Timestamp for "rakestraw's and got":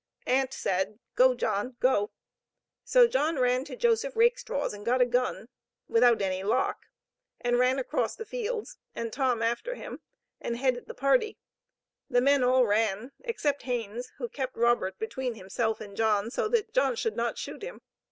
4.15-4.99